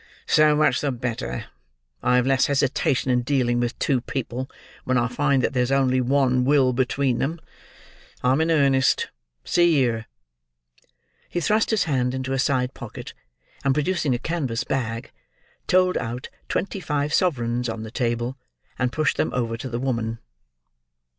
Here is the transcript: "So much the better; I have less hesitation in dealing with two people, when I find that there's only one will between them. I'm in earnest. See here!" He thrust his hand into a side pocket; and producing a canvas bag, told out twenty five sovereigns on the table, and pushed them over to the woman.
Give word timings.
"So 0.25 0.55
much 0.55 0.81
the 0.81 0.91
better; 0.91 1.45
I 2.01 2.15
have 2.15 2.25
less 2.25 2.47
hesitation 2.47 3.11
in 3.11 3.21
dealing 3.21 3.59
with 3.59 3.77
two 3.77 4.01
people, 4.01 4.49
when 4.83 4.97
I 4.97 5.07
find 5.07 5.43
that 5.43 5.53
there's 5.53 5.71
only 5.71 6.01
one 6.01 6.43
will 6.43 6.73
between 6.73 7.19
them. 7.19 7.39
I'm 8.23 8.41
in 8.41 8.49
earnest. 8.49 9.09
See 9.43 9.73
here!" 9.75 10.07
He 11.29 11.39
thrust 11.39 11.69
his 11.69 11.83
hand 11.83 12.15
into 12.15 12.33
a 12.33 12.39
side 12.39 12.73
pocket; 12.73 13.13
and 13.63 13.75
producing 13.75 14.15
a 14.15 14.17
canvas 14.17 14.63
bag, 14.63 15.11
told 15.67 15.99
out 15.99 16.29
twenty 16.49 16.79
five 16.79 17.13
sovereigns 17.13 17.69
on 17.69 17.83
the 17.83 17.91
table, 17.91 18.39
and 18.79 18.91
pushed 18.91 19.17
them 19.17 19.31
over 19.35 19.55
to 19.55 19.69
the 19.69 19.79
woman. 19.79 20.17